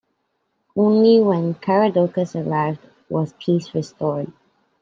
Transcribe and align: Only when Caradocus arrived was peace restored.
Only 0.75 1.19
when 1.19 1.53
Caradocus 1.53 2.33
arrived 2.35 2.79
was 3.07 3.33
peace 3.39 3.75
restored. 3.75 4.33